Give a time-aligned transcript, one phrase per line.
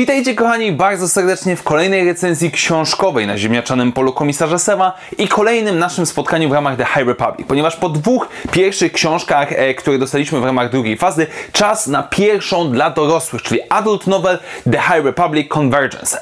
[0.00, 5.78] Witajcie kochani bardzo serdecznie w kolejnej recenzji książkowej na ziemniaczanym polu komisarza Sewa i kolejnym
[5.78, 10.40] naszym spotkaniu w ramach The High Republic, ponieważ po dwóch pierwszych książkach, e, które dostaliśmy
[10.40, 14.38] w ramach drugiej fazy, czas na pierwszą dla dorosłych, czyli Adult Novel
[14.72, 16.18] The High Republic Convergence.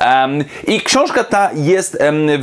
[0.66, 1.98] I książka ta jest,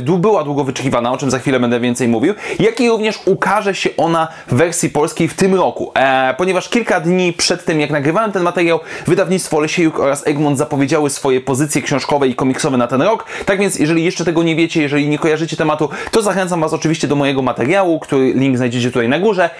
[0.06, 3.90] była długo wyczekiwana, o czym za chwilę będę więcej mówił, jak i również ukaże się
[3.96, 8.32] ona w wersji polskiej w tym roku, e, ponieważ kilka dni przed tym, jak nagrywałem
[8.32, 13.24] ten materiał, wydawnictwo Lesiejuk oraz Egmont zapowiedziały swoje pozycje książkowe i komiksowe na ten rok.
[13.46, 17.08] Tak więc, jeżeli jeszcze tego nie wiecie, jeżeli nie kojarzycie tematu, to zachęcam Was oczywiście
[17.08, 19.50] do mojego materiału, który link znajdziecie tutaj na górze,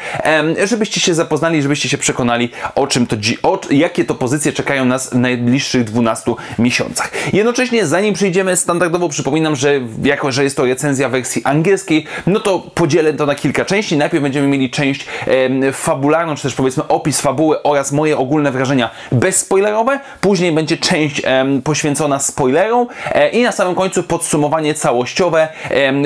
[0.65, 5.11] żebyście się zapoznali, żebyście się przekonali, o czym to, o, jakie to pozycje czekają nas
[5.11, 7.13] w najbliższych 12 miesiącach.
[7.33, 12.59] Jednocześnie, zanim przejdziemy standardowo, przypominam, że jako, że jest to recenzja wersji angielskiej, no to
[12.59, 13.97] podzielę to na kilka części.
[13.97, 18.91] Najpierw będziemy mieli część e, fabularną, czy też powiedzmy opis fabuły oraz moje ogólne wrażenia
[19.13, 20.01] bezspoilerowe.
[20.21, 25.49] Później będzie część e, poświęcona spoilerom e, i na samym końcu podsumowanie całościowe,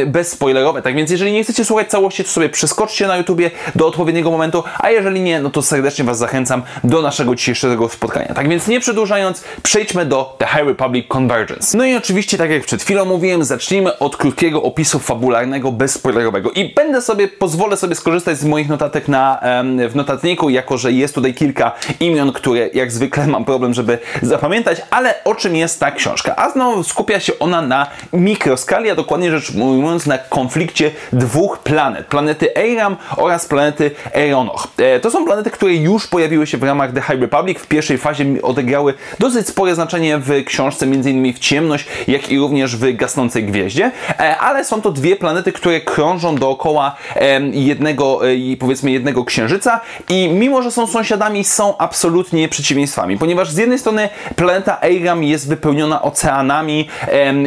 [0.06, 0.82] bezspoilerowe.
[0.82, 4.64] Tak więc jeżeli nie chcecie słuchać całości, to sobie przeskoczcie na YouTubie do odpowiedniego momentu,
[4.78, 8.34] a jeżeli nie, no to serdecznie Was zachęcam do naszego dzisiejszego spotkania.
[8.34, 11.78] Tak więc nie przedłużając, przejdźmy do The High Republic Convergence.
[11.78, 16.50] No i oczywiście, tak jak przed chwilą mówiłem, zacznijmy od krótkiego opisu fabularnego, bezspoilerowego.
[16.50, 19.40] I będę sobie, pozwolę sobie skorzystać z moich notatek na,
[19.88, 24.82] w notatniku, jako że jest tutaj kilka imion, które jak zwykle mam problem, żeby zapamiętać,
[24.90, 26.36] ale o czym jest ta książka?
[26.36, 32.06] A znowu skupia się ona na mikroskali, a dokładnie rzecz ujmując na konflikcie dwóch planet.
[32.06, 34.68] Planety Eiram oraz planety Eronoch.
[34.76, 37.58] E, to są planety, które już pojawiły się w ramach The High Republic.
[37.58, 41.34] W pierwszej fazie odegrały dosyć spore znaczenie w książce, m.in.
[41.34, 43.90] w Ciemność, jak i również w Gasnącej Gwieździe.
[44.08, 48.20] E, ale są to dwie planety, które krążą dookoła e, jednego,
[48.58, 54.08] powiedzmy, jednego księżyca i mimo, że są sąsiadami, są absolutnie przeciwieństwami, ponieważ z jednej strony
[54.36, 56.88] planeta Eiram jest wypełniona oceanami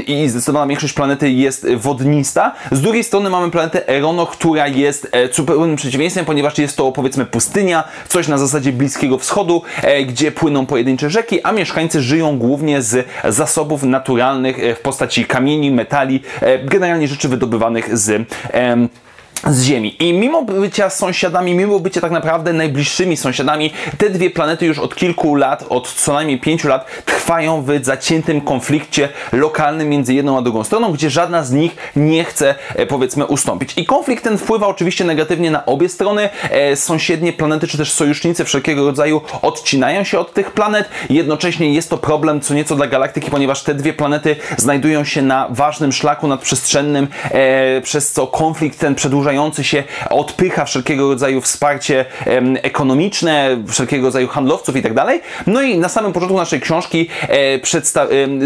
[0.07, 2.51] i zdecydowana większość planety jest wodnista.
[2.71, 7.25] Z drugiej strony mamy planetę Erono, która jest e, zupełnym przeciwieństwem, ponieważ jest to powiedzmy
[7.25, 12.81] pustynia, coś na zasadzie Bliskiego Wschodu, e, gdzie płyną pojedyncze rzeki, a mieszkańcy żyją głównie
[12.81, 16.21] z zasobów naturalnych e, w postaci kamieni, metali,
[16.63, 18.27] generalnie rzeczy wydobywanych z
[19.47, 19.95] z Ziemi.
[20.03, 24.95] I mimo bycia sąsiadami, mimo bycia tak naprawdę najbliższymi sąsiadami, te dwie planety już od
[24.95, 30.41] kilku lat, od co najmniej pięciu lat, trwają w zaciętym konflikcie lokalnym między jedną a
[30.41, 33.73] drugą stroną, gdzie żadna z nich nie chce, e, powiedzmy, ustąpić.
[33.77, 36.29] I konflikt ten wpływa oczywiście negatywnie na obie strony.
[36.49, 40.89] E, sąsiednie planety, czy też sojusznicy wszelkiego rodzaju odcinają się od tych planet.
[41.09, 45.47] Jednocześnie jest to problem co nieco dla galaktyki, ponieważ te dwie planety znajdują się na
[45.49, 52.05] ważnym szlaku nadprzestrzennym, e, przez co konflikt ten przedłuża się odpycha wszelkiego rodzaju wsparcie
[52.61, 54.93] ekonomiczne, wszelkiego rodzaju handlowców i tak.
[55.47, 57.59] No i na samym początku naszej książki e,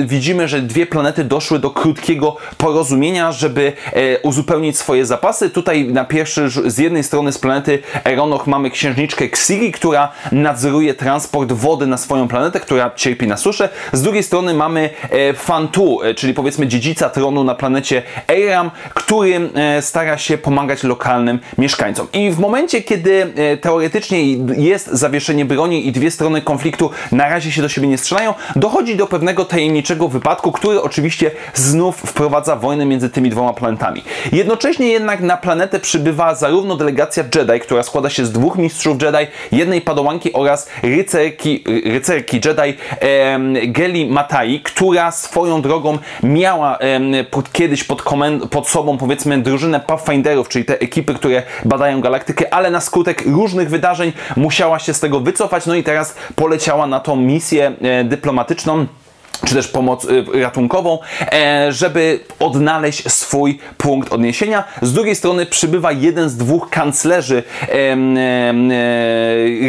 [0.06, 5.50] widzimy, że dwie planety doszły do krótkiego porozumienia, żeby e, uzupełnić swoje zapasy.
[5.50, 11.52] Tutaj na pierwszy, z jednej strony z planety Eronoch mamy księżniczkę Xiri, która nadzoruje transport
[11.52, 13.70] wody na swoją planetę, która cierpi na suszę.
[13.94, 19.50] Z drugiej strony mamy e, Fantu, czyli powiedzmy dziedzica tronu na planecie Eiram, który
[19.82, 22.08] stara się pomagać pomagać lokalnym mieszkańcom.
[22.14, 27.52] I w momencie, kiedy e, teoretycznie jest zawieszenie broni i dwie strony konfliktu na razie
[27.52, 32.86] się do siebie nie strzelają, dochodzi do pewnego tajemniczego wypadku, który oczywiście znów wprowadza wojnę
[32.86, 34.04] między tymi dwoma planetami.
[34.32, 39.32] Jednocześnie jednak na planetę przybywa zarówno delegacja Jedi, która składa się z dwóch mistrzów Jedi,
[39.52, 46.80] jednej padałanki oraz rycerki, rycerki Jedi em, Geli Matai, która swoją drogą miała
[47.32, 52.54] pod, kiedyś pod, komend- pod sobą powiedzmy drużynę Pathfinderów, czyli te ekipy, które badają galaktykę,
[52.54, 57.00] ale na skutek różnych wydarzeń musiała się z tego wycofać, no i teraz poleciała na
[57.00, 58.88] tą misję e, dyplomatyczną
[59.46, 61.00] czy też pomoc y, ratunkową,
[61.34, 64.64] e, żeby odnaleźć swój punkt odniesienia.
[64.82, 67.98] Z drugiej strony przybywa jeden z dwóch kanclerzy e,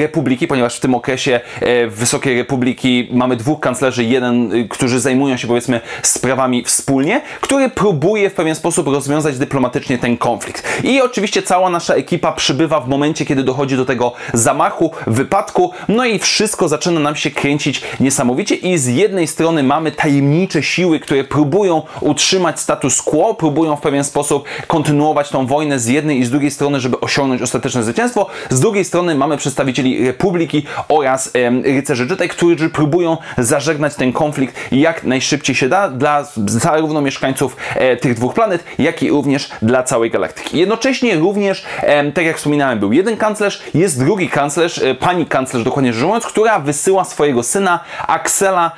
[0.00, 5.37] Republiki, ponieważ w tym okresie e, Wysokiej Republiki mamy dwóch kanclerzy, jeden, y, którzy zajmują
[5.37, 10.82] się powiedzmy sprawami wspólnie, który próbuje w pewien sposób rozwiązać dyplomatycznie ten konflikt.
[10.85, 16.05] I oczywiście cała nasza ekipa przybywa w momencie, kiedy dochodzi do tego zamachu, wypadku, no
[16.05, 21.01] i wszystko zaczyna nam się kręcić niesamowicie i z jednej strony strony mamy tajemnicze siły,
[21.01, 26.25] które próbują utrzymać status quo, próbują w pewien sposób kontynuować tą wojnę z jednej i
[26.25, 28.27] z drugiej strony, żeby osiągnąć ostateczne zwycięstwo.
[28.51, 34.57] Z drugiej strony mamy przedstawicieli Republiki oraz em, rycerzy Jedi, którzy próbują zażegnać ten konflikt
[34.73, 39.83] jak najszybciej się da dla zarówno mieszkańców e, tych dwóch planet, jak i również dla
[39.83, 40.59] całej galaktyki.
[40.59, 45.65] Jednocześnie również, em, tak jak wspominałem, był jeden kanclerz, jest drugi kanclerz, e, pani kanclerz
[45.65, 48.71] dokładnie rzecz ujmując, która wysyła swojego syna Axela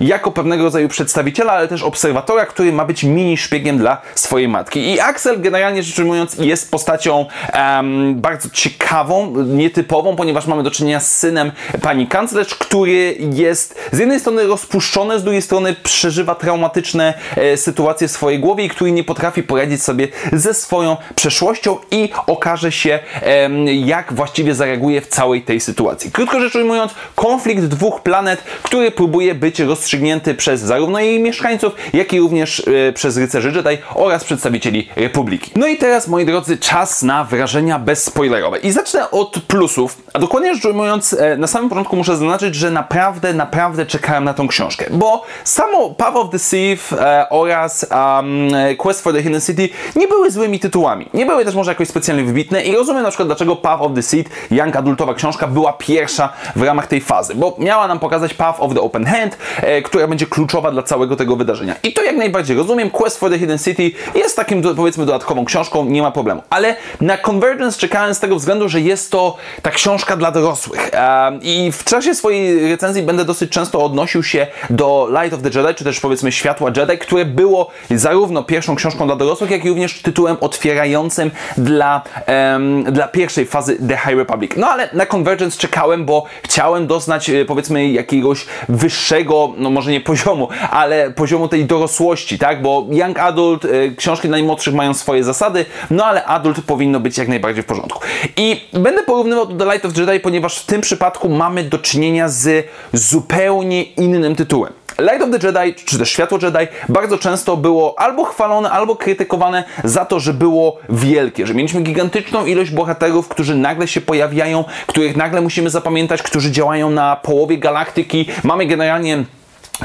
[0.00, 4.92] Jako pewnego rodzaju przedstawiciela, ale też obserwatora, który ma być mini szpiegiem dla swojej matki.
[4.92, 11.00] I Axel generalnie rzecz ujmując jest postacią em, bardzo ciekawą, nietypową, ponieważ mamy do czynienia
[11.00, 11.52] z synem
[11.82, 18.08] pani kanclerz, który jest z jednej strony rozpuszczony, z drugiej strony przeżywa traumatyczne e, sytuacje
[18.08, 22.98] w swojej głowie i który nie potrafi poradzić sobie ze swoją przeszłością i okaże się,
[23.22, 26.12] em, jak właściwie zareaguje w całej tej sytuacji.
[26.12, 32.12] Krótko rzecz ujmując, konflikt dwóch planet, który próbuje być rozstrzygnięty przez zarówno jej mieszkańców, jak
[32.12, 35.50] i również e, przez rycerzy Jedi oraz przedstawicieli Republiki.
[35.56, 38.58] No i teraz, moi drodzy, czas na wrażenia bezspoilerowe.
[38.58, 42.70] I zacznę od plusów, a dokładnie rzecz ujmując, e, na samym początku muszę zaznaczyć, że
[42.70, 48.48] naprawdę, naprawdę czekałem na tą książkę, bo samo Path of the Thief e, oraz um,
[48.78, 51.08] Quest for the Hidden City nie były złymi tytułami.
[51.14, 54.02] Nie były też może jakoś specjalnie wybitne i rozumiem na przykład dlaczego Path of the
[54.02, 58.60] Seed, young adultowa książka, była pierwsza w ramach tej fazy, bo miała nam pokazać Path
[58.60, 61.74] of the Open Hand, e, która będzie kluczowa dla całego tego wydarzenia.
[61.82, 62.90] I to jak najbardziej rozumiem.
[62.90, 66.42] Quest for the Hidden City jest takim, powiedzmy, dodatkową książką, nie ma problemu.
[66.50, 70.90] Ale na Convergence czekałem z tego względu, że jest to ta książka dla dorosłych.
[70.92, 75.60] E, I w czasie swojej recenzji będę dosyć często odnosił się do Light of the
[75.60, 79.68] Jedi, czy też powiedzmy Światła Jedi, które było zarówno pierwszą książką dla dorosłych, jak i
[79.68, 84.52] również tytułem otwierającym dla, em, dla pierwszej fazy The High Republic.
[84.56, 90.00] No ale na Convergence czekałem, bo chciałem doznać e, powiedzmy jakiegoś wyższego, no może nie
[90.00, 92.62] poziomu, ale poziomu tej dorosłości, tak?
[92.62, 97.18] Bo Young Adult, e, książki dla najmłodszych mają swoje zasady, no ale Adult powinno być
[97.18, 98.00] jak najbardziej w porządku.
[98.36, 102.28] I będę porównywał to do Light of Jedi, ponieważ w tym przypadku mamy do czynienia
[102.28, 104.83] z zupełnie innym tytułem.
[104.98, 109.64] Light of the Jedi, czy też Światło Jedi, bardzo często było albo chwalone, albo krytykowane
[109.84, 115.16] za to, że było wielkie, że mieliśmy gigantyczną ilość bohaterów, którzy nagle się pojawiają, których
[115.16, 118.26] nagle musimy zapamiętać, którzy działają na połowie galaktyki.
[118.44, 119.24] Mamy generalnie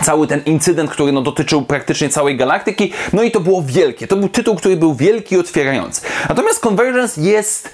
[0.04, 4.08] cały ten incydent, który no, dotyczył praktycznie całej galaktyki, no i to było wielkie.
[4.08, 6.02] To był tytuł, który był wielki i otwierający.
[6.30, 7.72] Natomiast Convergence jest,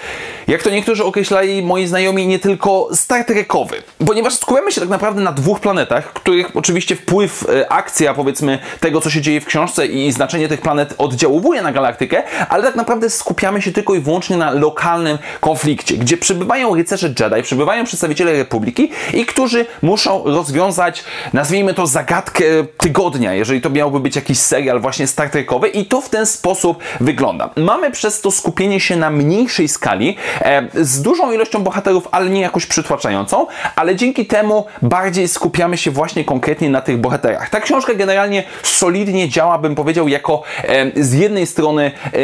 [0.47, 5.21] jak to niektórzy określali moi znajomi, nie tylko Star Trekowy, ponieważ skupiamy się tak naprawdę
[5.21, 9.87] na dwóch planetach, których oczywiście wpływ, e, akcja powiedzmy tego, co się dzieje w książce
[9.87, 14.37] i znaczenie tych planet oddziałuje na galaktykę, ale tak naprawdę skupiamy się tylko i wyłącznie
[14.37, 21.03] na lokalnym konflikcie, gdzie przybywają rycerze Jedi, przybywają przedstawiciele Republiki i którzy muszą rozwiązać,
[21.33, 22.43] nazwijmy to zagadkę
[22.77, 26.83] tygodnia, jeżeli to miałby być jakiś serial właśnie Star Trekowy i to w ten sposób
[26.99, 27.49] wygląda.
[27.55, 32.41] Mamy przez to skupienie się na mniejszej skali, e, z dużą ilością bohaterów, ale nie
[32.41, 37.49] jakoś przytłaczającą, ale dzięki temu bardziej skupiamy się właśnie konkretnie na tych bohaterach.
[37.49, 42.19] Ta książka generalnie solidnie działa, bym powiedział, jako e, z jednej strony e,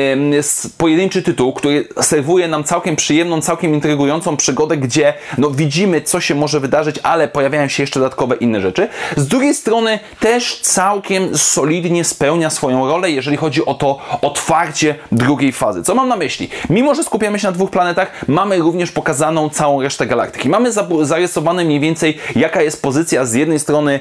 [0.77, 6.35] pojedynczy tytuł, który serwuje nam całkiem przyjemną, całkiem intrygującą przygodę, gdzie no, widzimy, co się
[6.35, 8.87] może wydarzyć, ale pojawiają się jeszcze dodatkowe inne rzeczy.
[9.17, 9.70] Z drugiej strony
[10.19, 15.83] też całkiem solidnie spełnia swoją rolę, jeżeli chodzi o to otwarcie drugiej fazy.
[15.83, 16.49] Co mam na myśli?
[16.69, 20.49] Mimo, że skupiamy się na dwóch planetach, mamy również pokazaną całą resztę galaktyki.
[20.49, 23.99] Mamy za- zarysowane mniej więcej, jaka jest pozycja z jednej strony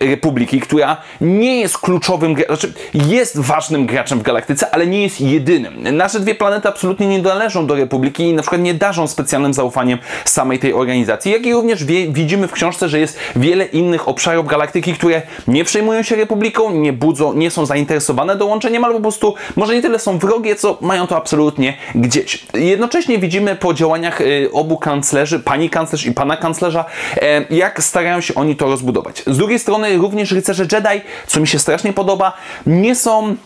[0.00, 5.02] e, Republiki, która nie jest kluczowym, gra- znaczy jest ważnym graczem w galaktyce, ale nie
[5.02, 5.96] jest jedynym.
[5.96, 9.98] Nasze dwie planety absolutnie nie należą do Republiki i na przykład nie darzą specjalnym zaufaniem
[10.24, 14.46] samej tej organizacji, jak i również wie, widzimy w książce, że jest wiele innych obszarów
[14.46, 15.07] galaktyki, które
[15.48, 19.82] nie przejmują się Republiką, nie budzą, nie są zainteresowane dołączeniem, albo po prostu może nie
[19.82, 22.46] tyle są wrogie, co mają to absolutnie gdzieś.
[22.54, 26.84] Jednocześnie widzimy po działaniach y, obu kanclerzy, pani kanclerz i pana kanclerza,
[27.16, 29.22] e, jak starają się oni to rozbudować.
[29.26, 32.32] Z drugiej strony również rycerze Jedi, co mi się strasznie podoba,
[32.66, 33.36] nie są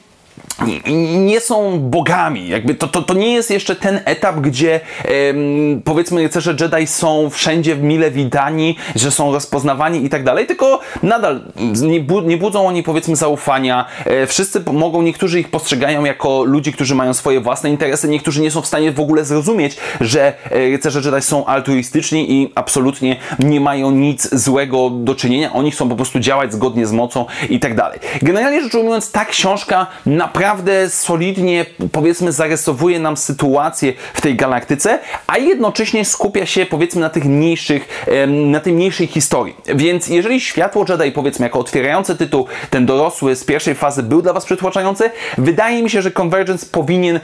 [1.27, 2.49] nie- są bogami.
[2.49, 7.31] Jakby to, to, to nie jest jeszcze ten etap, gdzie em, powiedzmy rycerze Jedi są
[7.31, 11.41] wszędzie mile widani, że są rozpoznawani i tak dalej, tylko nadal
[11.83, 13.85] nie, bu, nie budzą oni powiedzmy zaufania.
[14.05, 18.51] E, wszyscy mogą, niektórzy ich postrzegają jako ludzi, którzy mają swoje własne interesy, niektórzy nie
[18.51, 23.61] są w stanie w ogóle zrozumieć, że e, rycerze Jedi są altruistyczni i absolutnie nie
[23.61, 25.53] mają nic złego do czynienia.
[25.53, 27.99] Oni chcą po prostu działać zgodnie z mocą i tak dalej.
[28.23, 29.87] Generalnie rzecz ujmując, ta książka
[30.35, 37.11] naprawdę solidnie, powiedzmy, zarysowuje nam sytuację w tej galaktyce, a jednocześnie skupia się, powiedzmy, na
[37.11, 39.57] tych mniejszych, na tej mniejszej historii.
[39.67, 44.33] Więc jeżeli Światło Jedi, powiedzmy, jako otwierający tytuł, ten dorosły z pierwszej fazy był dla
[44.33, 47.21] Was przytłaczający, wydaje mi się, że Convergence powinien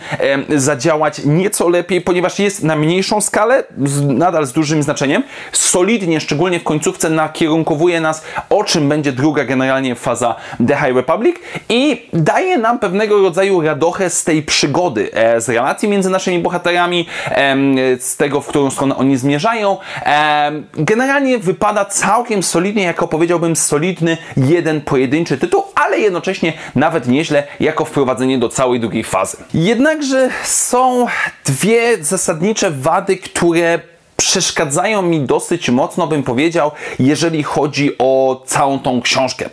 [0.56, 3.64] zadziałać nieco lepiej, ponieważ jest na mniejszą skalę,
[4.06, 5.22] nadal z dużym znaczeniem,
[5.52, 10.34] solidnie, szczególnie w końcówce, nakierunkowuje nas, o czym będzie druga generalnie faza
[10.68, 11.36] The High Republic
[11.68, 17.06] i daje nam pewnego rodzaju radochę z tej przygody, e, z relacji między naszymi bohaterami,
[17.30, 17.56] e,
[18.00, 19.76] z tego, w którą stronę oni zmierzają.
[20.02, 27.42] E, generalnie wypada całkiem solidnie, jako powiedziałbym, solidny jeden pojedynczy tytuł, ale jednocześnie nawet nieźle
[27.60, 29.36] jako wprowadzenie do całej drugiej fazy.
[29.54, 31.06] Jednakże są
[31.44, 33.80] dwie zasadnicze wady, które
[34.28, 39.50] przeszkadzają mi dosyć mocno, bym powiedział, jeżeli chodzi o całą tą książkę.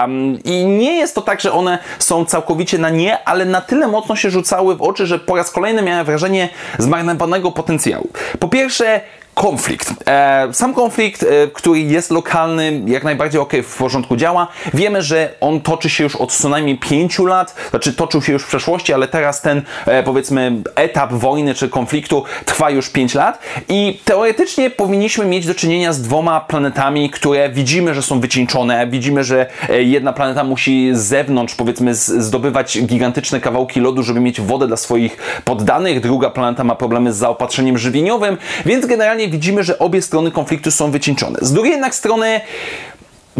[0.00, 3.88] Um, I nie jest to tak, że one są całkowicie na nie, ale na tyle
[3.88, 6.48] mocno się rzucały w oczy, że po raz kolejny miałem wrażenie
[6.78, 8.08] zmarnowanego potencjału.
[8.38, 9.00] Po pierwsze,
[9.34, 9.94] konflikt.
[10.06, 14.48] E, sam konflikt, e, który jest lokalny, jak najbardziej ok, w porządku działa.
[14.74, 18.42] Wiemy, że on toczy się już od co najmniej 5 lat, znaczy toczył się już
[18.42, 23.38] w przeszłości, ale teraz ten e, powiedzmy etap wojny czy konfliktu trwa już 5 lat
[23.68, 29.24] i teoretycznie powinniśmy mieć do czynienia z dwoma planetami, które widzimy, że są wycieńczone, widzimy,
[29.24, 34.76] że jedna planeta musi z zewnątrz powiedzmy zdobywać gigantyczne kawałki lodu, żeby mieć wodę dla
[34.76, 38.36] swoich poddanych, druga planeta ma problemy z zaopatrzeniem żywieniowym,
[38.66, 41.38] więc generalnie widzimy, że obie strony konfliktu są wycieńczone.
[41.42, 42.40] Z drugiej jednak strony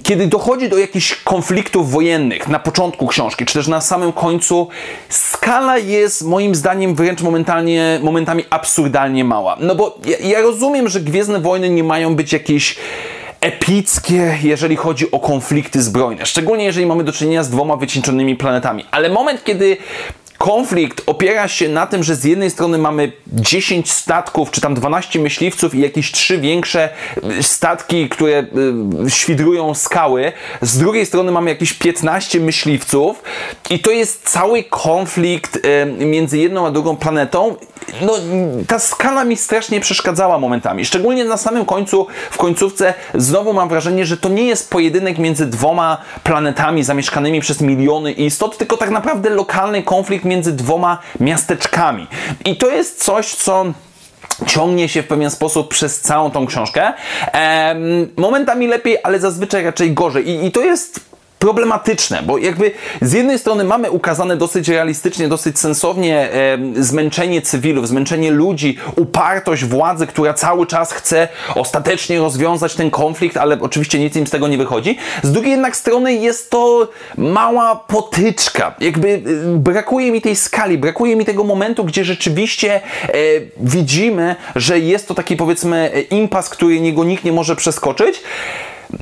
[0.02, 4.68] kiedy dochodzi do jakichś konfliktów wojennych na początku książki, czy też na samym końcu,
[5.08, 9.56] skala jest moim zdaniem wręcz momentalnie, momentami absurdalnie mała.
[9.60, 12.76] No bo ja, ja rozumiem, że Gwiezdne Wojny nie mają być jakieś
[13.40, 16.26] epickie, jeżeli chodzi o konflikty zbrojne.
[16.26, 18.84] Szczególnie jeżeli mamy do czynienia z dwoma wycieńczonymi planetami.
[18.90, 19.76] Ale moment, kiedy
[20.42, 25.18] konflikt opiera się na tym, że z jednej strony mamy 10 statków, czy tam 12
[25.18, 26.88] myśliwców i jakieś trzy większe
[27.38, 28.44] y, statki, które
[29.06, 30.32] y, świdrują skały.
[30.60, 33.22] Z drugiej strony mamy jakieś 15 myśliwców
[33.70, 37.56] i to jest cały konflikt y, między jedną a drugą planetą.
[38.00, 38.12] No,
[38.68, 40.84] ta skala mi strasznie przeszkadzała momentami.
[40.84, 45.46] Szczególnie na samym końcu, w końcówce, znowu mam wrażenie, że to nie jest pojedynek między
[45.46, 52.06] dwoma planetami zamieszkanymi przez miliony istot, tylko tak naprawdę lokalny konflikt między dwoma miasteczkami.
[52.44, 53.64] I to jest coś, co
[54.46, 56.92] ciągnie się w pewien sposób przez całą tą książkę.
[57.32, 57.82] Ehm,
[58.16, 60.28] momentami lepiej, ale zazwyczaj raczej gorzej.
[60.28, 61.11] I, i to jest
[61.42, 62.70] problematyczne, bo jakby
[63.00, 69.64] z jednej strony mamy ukazane dosyć realistycznie, dosyć sensownie e, zmęczenie cywilów, zmęczenie ludzi, upartość
[69.64, 74.48] władzy, która cały czas chce ostatecznie rozwiązać ten konflikt, ale oczywiście nic im z tego
[74.48, 74.98] nie wychodzi.
[75.22, 78.74] Z drugiej jednak strony jest to mała potyczka.
[78.80, 79.20] Jakby e,
[79.58, 82.80] brakuje mi tej skali, brakuje mi tego momentu, gdzie rzeczywiście e,
[83.56, 88.22] widzimy, że jest to taki powiedzmy impas, który niego nikt nie może przeskoczyć.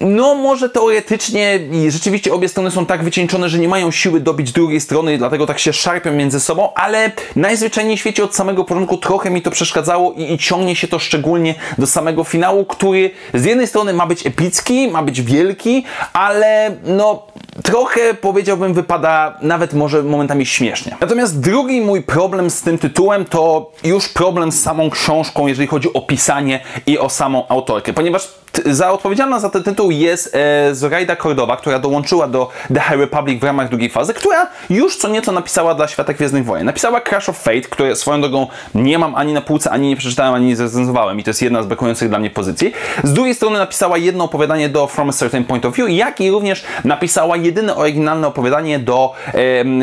[0.01, 4.81] No, może teoretycznie rzeczywiście obie strony są tak wycieńczone, że nie mają siły dobić drugiej
[4.81, 9.31] strony, dlatego tak się szarpią między sobą, ale najzwyczajniej w świecie od samego początku trochę
[9.31, 13.67] mi to przeszkadzało i, i ciągnie się to szczególnie do samego finału, który z jednej
[13.67, 17.23] strony ma być epicki, ma być wielki, ale no
[17.63, 20.97] trochę powiedziałbym wypada nawet może momentami śmiesznie.
[21.01, 25.93] Natomiast drugi mój problem z tym tytułem to już problem z samą książką, jeżeli chodzi
[25.93, 28.29] o pisanie i o samą autorkę, ponieważ
[28.67, 33.41] za odpowiedzialna za ten tytuł jest e, Zoraida Kordowa, która dołączyła do The High Republic
[33.41, 36.67] w ramach drugiej fazy, która już co nieco napisała dla świata Gwiezdnych Wojen.
[36.67, 40.35] Napisała Crash of Fate, które swoją drogą nie mam ani na półce, ani nie przeczytałem,
[40.35, 42.73] ani nie zrecenzowałem i to jest jedna z brakujących dla mnie pozycji.
[43.05, 46.31] Z drugiej strony napisała jedno opowiadanie do From a Certain Point of View, jak i
[46.31, 49.13] również napisała jedyne oryginalne opowiadanie do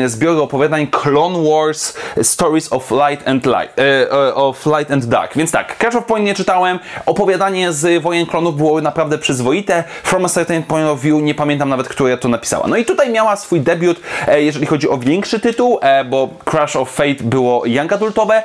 [0.02, 5.04] e, zbioru opowiadań Clone Wars Stories of Light and Light, e, e, of Light and
[5.04, 5.36] Dark.
[5.36, 9.84] Więc tak, Crash of Point nie czytałem, opowiadanie z Wojen Klonów było naprawdę przyzwoite.
[10.02, 12.66] From a Certain Point of View, nie pamiętam nawet, która to napisała.
[12.66, 16.76] No i tutaj miała swój debiut, e, jeżeli chodzi o większy tytuł, e, bo Crash
[16.76, 18.42] of Fate było young adultowe.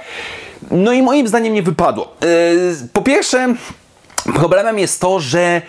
[0.72, 2.14] No i moim zdaniem nie wypadło.
[2.22, 2.28] E,
[2.94, 3.54] po pierwsze,
[4.36, 5.62] problemem jest to, że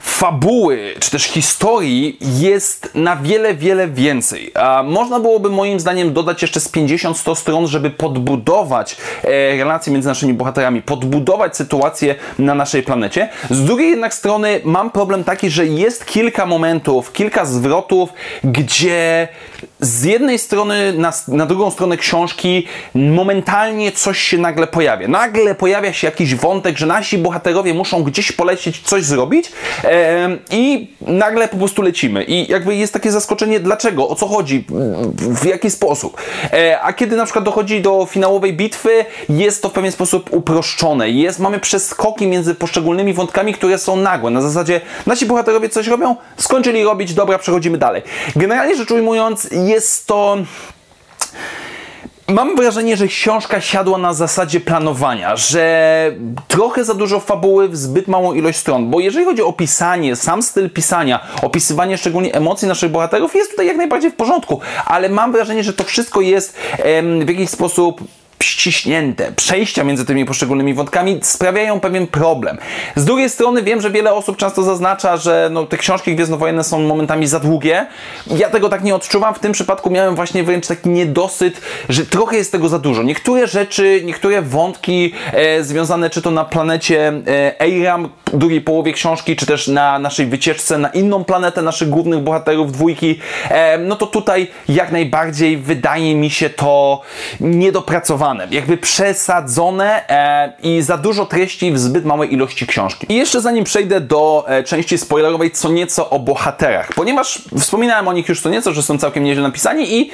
[0.00, 4.52] fabuły, czy też historii jest na wiele, wiele więcej.
[4.54, 10.08] A można byłoby moim zdaniem dodać jeszcze z 50-100 stron, żeby podbudować e, relacje między
[10.08, 13.28] naszymi bohaterami, podbudować sytuację na naszej planecie.
[13.50, 18.10] Z drugiej jednak strony mam problem taki, że jest kilka momentów, kilka zwrotów,
[18.44, 19.28] gdzie
[19.80, 25.08] z jednej strony na, na drugą stronę książki momentalnie coś się nagle pojawia.
[25.08, 29.52] Nagle pojawia się jakiś wątek, że nasi bohaterowie muszą gdzieś polecieć, coś zrobić.
[30.50, 32.24] I nagle po prostu lecimy.
[32.24, 34.64] I jakby jest takie zaskoczenie, dlaczego, o co chodzi,
[35.14, 36.16] w jaki sposób.
[36.52, 41.10] E, a kiedy na przykład dochodzi do finałowej bitwy, jest to w pewien sposób uproszczone.
[41.10, 44.30] Jest, mamy przeskoki między poszczególnymi wątkami, które są nagłe.
[44.30, 48.02] Na zasadzie nasi bohaterowie coś robią, skończyli robić, dobra, przechodzimy dalej.
[48.36, 50.36] Generalnie rzecz ujmując, jest to
[52.30, 56.14] Mam wrażenie, że książka siadła na zasadzie planowania, że
[56.48, 60.42] trochę za dużo fabuły w zbyt małą ilość stron, bo jeżeli chodzi o pisanie, sam
[60.42, 65.32] styl pisania, opisywanie szczególnie emocji naszych bohaterów jest tutaj jak najbardziej w porządku, ale mam
[65.32, 68.00] wrażenie, że to wszystko jest em, w jakiś sposób
[68.42, 69.32] ściśnięte.
[69.36, 72.58] Przejścia między tymi poszczególnymi wątkami sprawiają pewien problem.
[72.96, 76.80] Z drugiej strony wiem, że wiele osób często zaznacza, że no, te książki gwiezdnowojenne są
[76.80, 77.86] momentami za długie.
[78.26, 79.34] Ja tego tak nie odczuwam.
[79.34, 83.02] W tym przypadku miałem właśnie wręcz taki niedosyt, że trochę jest tego za dużo.
[83.02, 89.36] Niektóre rzeczy, niektóre wątki e, związane czy to na planecie e, Eiram, drugiej połowie książki,
[89.36, 93.18] czy też na naszej wycieczce na inną planetę naszych głównych bohaterów dwójki,
[93.50, 97.00] e, no to tutaj jak najbardziej wydaje mi się to
[97.40, 103.06] niedopracowane jakby przesadzone e, i za dużo treści w zbyt małej ilości książki.
[103.08, 108.12] I jeszcze zanim przejdę do e, części spoilerowej, co nieco o bohaterach, ponieważ wspominałem o
[108.12, 110.10] nich już co nieco, że są całkiem nieźle napisani i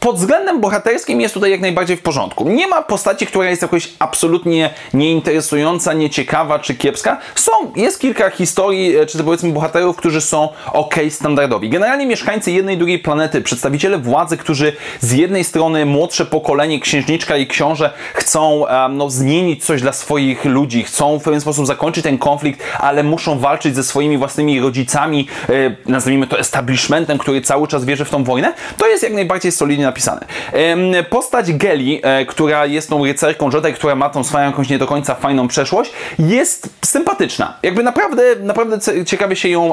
[0.00, 2.48] pod względem bohaterskim jest tutaj jak najbardziej w porządku.
[2.48, 7.18] Nie ma postaci, która jest jakoś absolutnie nieinteresująca, nieciekawa czy kiepska.
[7.34, 11.68] Są, jest kilka historii, e, czy to powiedzmy bohaterów, którzy są ok, standardowi.
[11.68, 17.36] Generalnie mieszkańcy jednej i drugiej planety, przedstawiciele władzy, którzy z jednej strony młodsze pokolenie, księżniczka
[17.36, 22.18] i książę chcą no, zmienić coś dla swoich ludzi, chcą w pewien sposób zakończyć ten
[22.18, 25.52] konflikt, ale muszą walczyć ze swoimi własnymi rodzicami, e,
[25.86, 28.52] nazwijmy to establishmentem, który cały czas wierzy w tą wojnę.
[28.76, 30.26] To jest jak najbardziej solidnie napisane.
[31.10, 34.86] Postać Geli, e, która jest tą rycerką Jedi, która ma tą swoją jakąś nie do
[34.86, 37.54] końca fajną przeszłość, jest sympatyczna.
[37.62, 39.72] Jakby naprawdę, naprawdę ciekawie się ją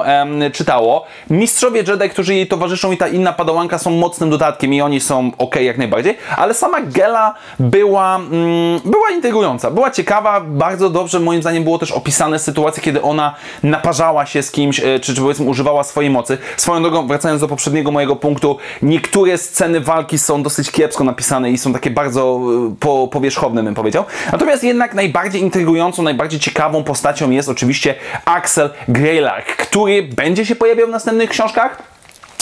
[0.53, 1.05] czytało.
[1.29, 5.31] Mistrzowie Jedi, którzy jej towarzyszą i ta inna padałanka są mocnym dodatkiem i oni są
[5.37, 11.41] ok jak najbardziej, ale sama Gela była, mm, była intrygująca, była ciekawa, bardzo dobrze moim
[11.41, 15.45] zdaniem było też opisane sytuacje, kiedy ona naparzała się z kimś, e, czy, czy powiedzmy
[15.45, 16.37] używała swojej mocy.
[16.57, 21.51] Swoją drogą, wracając do poprzedniego mojego punktu, niektóre sceny walki walki są dosyć kiepsko napisane
[21.51, 22.39] i są takie bardzo
[22.71, 24.05] e, po, powierzchowne, bym powiedział.
[24.31, 27.95] Natomiast jednak najbardziej intrygującą, najbardziej ciekawą postacią jest oczywiście
[28.25, 31.81] Axel Greylark, który będzie się pojawiał w następnych książkach.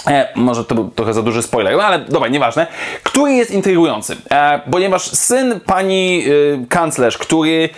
[0.08, 2.68] E, może to był trochę za duży spoiler, no ale dobra, nieważne.
[3.04, 7.70] Który jest intrygujący, e, ponieważ syn pani e, kanclerz, który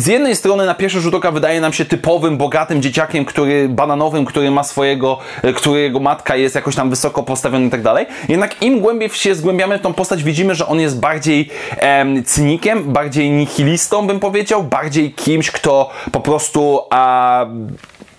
[0.00, 4.24] z jednej strony na pierwszy rzut oka wydaje nam się typowym, bogatym dzieciakiem, który bananowym,
[4.24, 8.06] który ma swojego, e, którego matka jest jakoś tam wysoko postawiona i tak dalej.
[8.28, 12.92] Jednak im głębiej się zgłębiamy w tą postać, widzimy, że on jest bardziej em, cynikiem,
[12.92, 17.46] bardziej nihilistą, bym powiedział, bardziej kimś, kto po prostu a,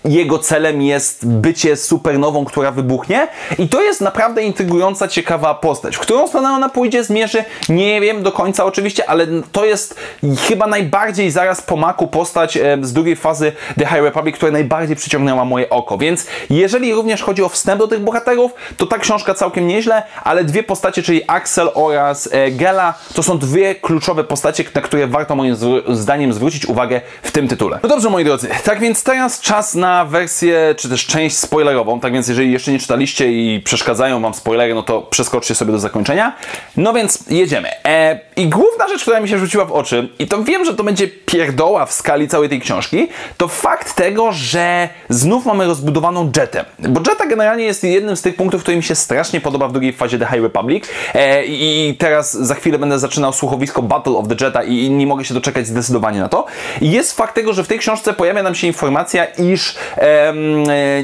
[0.06, 3.28] jego celem jest bycie supernową, która wybuchnie.
[3.58, 5.96] I to jest naprawdę intrygująca, ciekawa postać.
[5.96, 10.00] W którą stronę ona pójdzie, zmierzy, nie wiem do końca oczywiście, ale to jest
[10.48, 14.96] chyba najbardziej zaraz po maku postać e, z drugiej fazy The High Republic, która najbardziej
[14.96, 15.98] przyciągnęła moje oko.
[15.98, 20.44] Więc jeżeli również chodzi o wstęp do tych bohaterów, to ta książka całkiem nieźle, ale
[20.44, 25.36] dwie postacie, czyli Axel oraz e, Gela, to są dwie kluczowe postacie, na które warto
[25.36, 25.56] moim
[25.88, 27.78] zdaniem zwrócić uwagę w tym tytule.
[27.82, 32.12] No dobrze, moi drodzy, tak więc teraz czas na wersję, czy też część spoilerową, tak
[32.12, 36.36] więc jeżeli jeszcze nie czytaliście i przeszkadzają Wam spoilery, no to przeskoczcie sobie do zakończenia.
[36.76, 37.68] No więc jedziemy.
[37.84, 40.84] E, I główna rzecz, która mi się rzuciła w oczy, i to wiem, że to
[40.84, 46.64] będzie pierdoła w skali całej tej książki, to fakt tego, że znów mamy rozbudowaną Jetę.
[46.78, 49.92] Bo Jetta generalnie jest jednym z tych punktów, który mi się strasznie podoba w drugiej
[49.92, 50.84] fazie The High Republic.
[51.14, 55.24] E, I teraz za chwilę będę zaczynał słuchowisko Battle of the Jetta i nie mogę
[55.24, 56.46] się doczekać zdecydowanie na to.
[56.80, 59.75] I jest fakt tego, że w tej książce pojawia nam się informacja, iż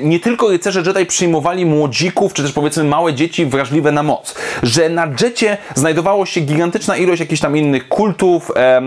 [0.01, 4.35] nie tylko rycerze Jedi przyjmowali młodzików, czy też powiedzmy małe dzieci wrażliwe na moc.
[4.63, 8.83] Że na Jetie znajdowało się gigantyczna ilość jakichś tam innych kultów, e,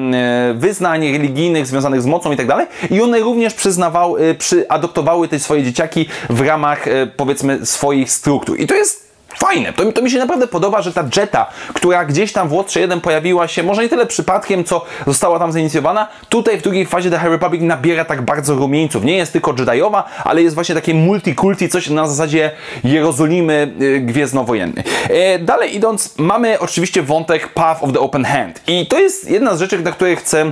[0.56, 2.67] wyznań religijnych związanych z mocą i tak dalej.
[2.89, 8.60] I one również przyznawały, przy, adoptowały te swoje dzieciaki w ramach e, powiedzmy swoich struktur.
[8.60, 9.04] I to jest
[9.38, 9.74] fajne.
[9.74, 13.02] To, to mi się naprawdę podoba, że ta Jetta, która gdzieś tam w Łotrze 1
[13.02, 17.19] pojawiła się, może nie tyle przypadkiem, co została tam zainicjowana, tutaj w drugiej fazie The
[17.19, 19.04] High Republic nabiera tak bardzo rumieńców.
[19.04, 22.52] Nie jest tylko Jediowa, ale jest właśnie takie multikulti, coś na zasadzie
[22.84, 24.84] Jerozolimy yy, gwiezdnowojennej.
[25.10, 28.62] Yy, dalej idąc, mamy oczywiście wątek Path of the Open Hand.
[28.67, 30.52] I to jest jedna z rzeczy, na której chcę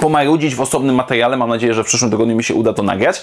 [0.00, 1.36] pomarudzić w osobnym materiale.
[1.36, 3.22] Mam nadzieję, że w przyszłym tygodniu mi się uda to nagrać.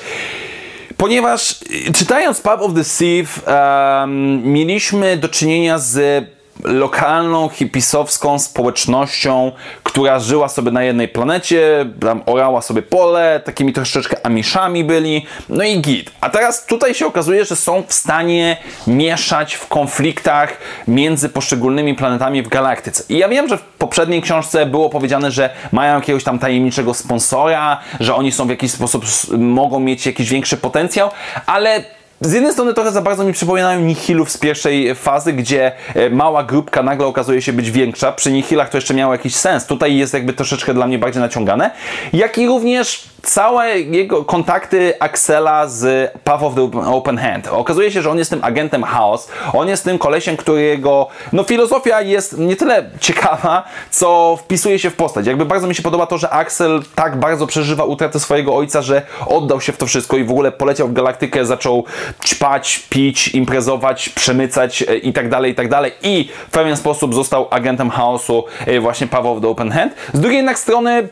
[1.01, 1.55] Ponieważ
[1.87, 6.25] y, czytając Path of the Thief um, mieliśmy do czynienia z
[6.63, 9.51] lokalną, hipisowską społecznością,
[9.83, 15.63] która żyła sobie na jednej planecie, tam orała sobie pole, takimi troszeczkę amiszami byli, no
[15.63, 16.11] i git.
[16.21, 22.43] A teraz tutaj się okazuje, że są w stanie mieszać w konfliktach między poszczególnymi planetami
[22.43, 23.03] w galaktyce.
[23.09, 27.79] I ja wiem, że w poprzedniej książce było powiedziane, że mają jakiegoś tam tajemniczego sponsora,
[27.99, 29.05] że oni są w jakiś sposób,
[29.37, 31.09] mogą mieć jakiś większy potencjał,
[31.45, 31.83] ale
[32.21, 36.43] z jednej strony trochę za bardzo mi przypominają Nihilów z pierwszej fazy, gdzie e, mała
[36.43, 38.11] grupka nagle okazuje się być większa.
[38.11, 39.65] Przy Nihilach to jeszcze miało jakiś sens.
[39.65, 41.71] Tutaj jest jakby troszeczkę dla mnie bardziej naciągane.
[42.13, 47.47] Jak i również całe jego kontakty Axela z Path of the Open Hand.
[47.47, 49.29] Okazuje się, że on jest tym agentem chaos.
[49.53, 54.95] On jest tym kolesiem, którego no filozofia jest nie tyle ciekawa, co wpisuje się w
[54.95, 55.27] postać.
[55.27, 59.01] Jakby bardzo mi się podoba to, że Axel tak bardzo przeżywa utratę swojego ojca, że
[59.25, 61.85] oddał się w to wszystko i w ogóle poleciał w galaktykę, zaczął
[62.25, 65.91] ćpać, pić, imprezować, przemycać e, i tak dalej, i tak dalej.
[66.01, 69.93] I w pewien sposób został agentem chaosu e, właśnie Path of the Open Hand.
[70.13, 71.07] Z drugiej jednak strony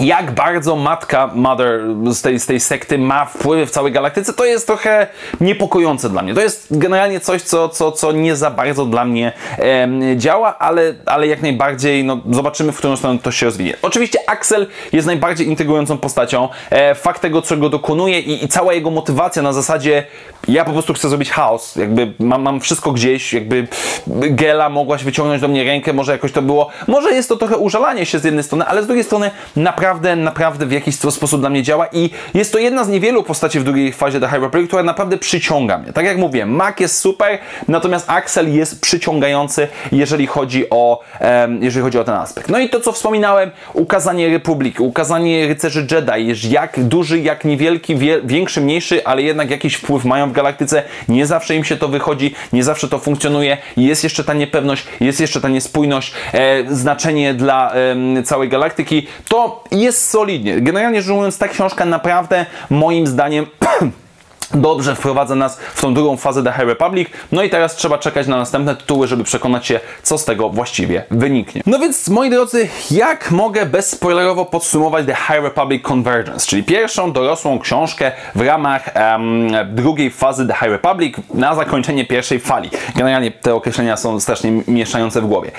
[0.00, 4.44] jak bardzo matka Mother z tej, z tej sekty ma wpływy w całej galaktyce, to
[4.44, 5.06] jest trochę
[5.40, 6.34] niepokojące dla mnie.
[6.34, 10.94] To jest generalnie coś, co, co, co nie za bardzo dla mnie e, działa, ale,
[11.06, 13.74] ale jak najbardziej no, zobaczymy, w którą stronę to się rozwinie.
[13.82, 16.48] Oczywiście Axel jest najbardziej intrygującą postacią.
[16.70, 20.06] E, fakt tego, czego dokonuje i, i cała jego motywacja na zasadzie
[20.48, 23.68] ja po prostu chcę zrobić chaos, jakby mam, mam wszystko gdzieś, jakby
[24.06, 28.06] Gela mogłaś wyciągnąć do mnie rękę, może jakoś to było, może jest to trochę użalanie
[28.06, 31.50] się z jednej strony, ale z drugiej strony naprawdę naprawdę, naprawdę w jakiś sposób dla
[31.50, 34.82] mnie działa i jest to jedna z niewielu postaci w drugiej fazie The Republic, która
[34.82, 35.92] naprawdę przyciąga mnie.
[35.92, 41.82] Tak jak mówię, Mac jest super, natomiast Axel jest przyciągający, jeżeli chodzi o, um, jeżeli
[41.84, 42.48] chodzi o ten aspekt.
[42.48, 48.20] No i to, co wspominałem, ukazanie Republiki, ukazanie rycerzy Jedi, jak duży, jak niewielki, wie,
[48.24, 50.82] większy, mniejszy, ale jednak jakiś wpływ mają w galaktyce.
[51.08, 53.56] Nie zawsze im się to wychodzi, nie zawsze to funkcjonuje.
[53.76, 59.06] Jest jeszcze ta niepewność, jest jeszcze ta niespójność, e, znaczenie dla e, całej galaktyki.
[59.28, 60.60] To jest solidnie.
[60.60, 63.46] Generalnie rzecz ujmując, ta książka naprawdę moim zdaniem
[64.54, 67.08] dobrze wprowadza nas w tą drugą fazę The High Republic.
[67.32, 71.04] No i teraz trzeba czekać na następne tytuły, żeby przekonać się, co z tego właściwie
[71.10, 71.62] wyniknie.
[71.66, 77.58] No więc, moi drodzy, jak mogę bezspoilerowo podsumować The High Republic Convergence, czyli pierwszą dorosłą
[77.58, 82.70] książkę w ramach um, drugiej fazy The High Republic na zakończenie pierwszej fali.
[82.96, 85.50] Generalnie te określenia są strasznie mieszające w głowie.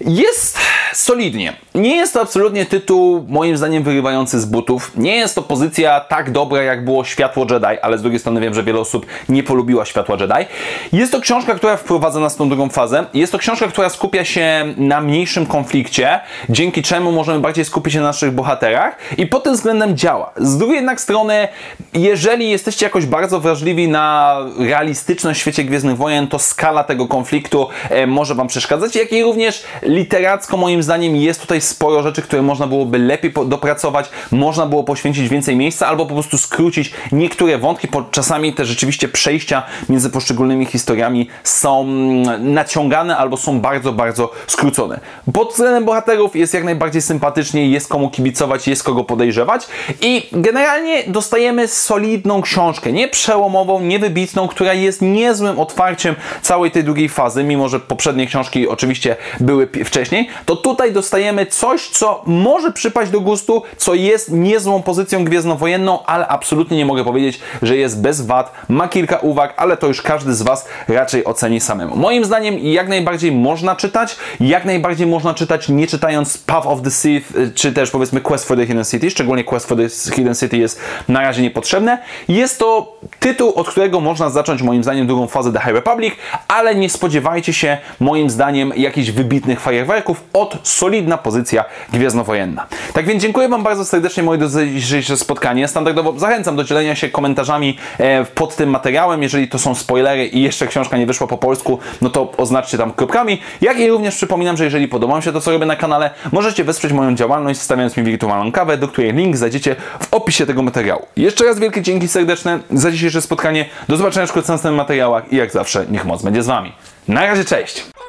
[0.00, 0.58] Jest
[0.94, 1.52] solidnie.
[1.74, 4.92] Nie jest to absolutnie tytuł, moim zdaniem, wyrywający z butów.
[4.96, 8.54] Nie jest to pozycja tak dobra, jak było Światło Jedi, ale z drugiej strony wiem,
[8.54, 10.48] że wiele osób nie polubiła Światła Jedi.
[10.92, 13.04] Jest to książka, która wprowadza nas w tą drugą fazę.
[13.14, 18.00] Jest to książka, która skupia się na mniejszym konflikcie, dzięki czemu możemy bardziej skupić się
[18.00, 20.32] na naszych bohaterach i pod tym względem działa.
[20.36, 21.48] Z drugiej jednak strony,
[21.92, 27.68] jeżeli jesteście jakoś bardzo wrażliwi na realistyczność w świecie Gwiezdnych Wojen, to skala tego konfliktu
[27.90, 32.42] e, może Wam przeszkadzać, jak i również literacko moim zdaniem jest tutaj sporo rzeczy, które
[32.42, 37.88] można byłoby lepiej dopracować, można było poświęcić więcej miejsca albo po prostu skrócić niektóre wątki,
[38.10, 45.00] czasami te rzeczywiście przejścia między poszczególnymi historiami są mm, naciągane albo są bardzo, bardzo skrócone.
[45.32, 49.66] Pod względem bohaterów jest jak najbardziej sympatycznie, jest komu kibicować, jest kogo podejrzewać
[50.00, 56.84] i generalnie dostajemy solidną książkę, nie przełomową, nie wybitną, która jest niezłym otwarciem całej tej
[56.84, 62.72] drugiej fazy, mimo że poprzednie książki oczywiście były wcześniej, to tutaj dostajemy coś, co może
[62.72, 68.00] przypaść do gustu, co jest niezłą pozycją gwiezdnowojenną, ale absolutnie nie mogę powiedzieć, że jest
[68.00, 68.52] bez wad.
[68.68, 71.96] Ma kilka uwag, ale to już każdy z Was raczej oceni samemu.
[71.96, 76.90] Moim zdaniem jak najbardziej można czytać, jak najbardziej można czytać nie czytając Path of the
[76.90, 80.34] Sith, y, czy też powiedzmy Quest for the Hidden City, szczególnie Quest for the Hidden
[80.34, 81.98] City jest na razie niepotrzebne.
[82.28, 86.14] Jest to tytuł, od którego można zacząć moim zdaniem drugą fazę The High Republic,
[86.48, 92.66] ale nie spodziewajcie się moim zdaniem jakichś wybitnych fajerwerków od solidna pozycja gwiezdnowojenna.
[92.92, 95.68] Tak więc dziękuję Wam bardzo serdecznie moi za dzisiejsze spotkanie.
[95.68, 99.22] Standardowo zachęcam do dzielenia się komentarzami e, pod tym materiałem.
[99.22, 102.92] Jeżeli to są spoilery i jeszcze książka nie wyszła po polsku, no to oznaczcie tam
[102.92, 103.40] kropkami.
[103.60, 106.64] Jak i również przypominam, że jeżeli podoba Wam się to, co robię na kanale, możecie
[106.64, 111.06] wesprzeć moją działalność stawiając mi wirtualną kawę, do której link znajdziecie w opisie tego materiału.
[111.16, 113.66] Jeszcze raz wielkie dzięki serdeczne za dzisiejsze spotkanie.
[113.88, 116.72] Do zobaczenia w następnych materiałach i jak zawsze niech moc będzie z Wami.
[117.08, 117.99] Na razie, cześć!